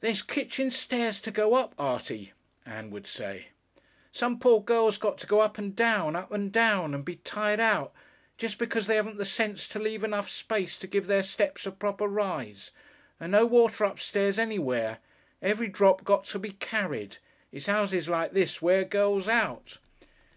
"There's 0.00 0.22
kitching 0.22 0.70
stairs 0.70 1.18
to 1.22 1.32
go 1.32 1.54
up, 1.54 1.74
Artie!" 1.76 2.32
Ann 2.64 2.90
would 2.90 3.04
say. 3.08 3.48
"Some 4.12 4.38
poor 4.38 4.60
girl's 4.62 4.96
got 4.96 5.18
to 5.18 5.26
go 5.26 5.40
up 5.40 5.58
and 5.58 5.74
down, 5.74 6.14
up 6.14 6.30
and 6.30 6.52
down, 6.52 6.94
and 6.94 7.04
be 7.04 7.16
tired 7.16 7.58
out, 7.58 7.92
jest 8.38 8.58
because 8.58 8.86
they 8.86 8.94
haven't 8.94 9.16
the 9.16 9.24
sense 9.24 9.66
to 9.66 9.80
leave 9.80 10.04
enough 10.04 10.30
space 10.30 10.78
to 10.78 10.86
give 10.86 11.08
their 11.08 11.24
steps 11.24 11.66
a 11.66 11.72
proper 11.72 12.06
rise 12.06 12.70
and 13.18 13.32
no 13.32 13.44
water 13.44 13.82
upstairs 13.82 14.38
anywhere 14.38 15.00
every 15.42 15.66
drop 15.66 16.04
got 16.04 16.26
to 16.26 16.38
be 16.38 16.52
carried! 16.52 17.16
It's 17.50 17.68
'ouses 17.68 18.08
like 18.08 18.34
this 18.34 18.62
wear 18.62 18.84
girls 18.84 19.26
out. 19.26 19.78